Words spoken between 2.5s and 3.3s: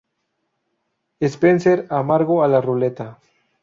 la ruleta.